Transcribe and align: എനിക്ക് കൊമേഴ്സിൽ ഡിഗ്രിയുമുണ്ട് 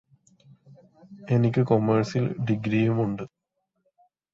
എനിക്ക് 1.29 1.61
കൊമേഴ്സിൽ 1.63 2.25
ഡിഗ്രിയുമുണ്ട് 2.45 3.23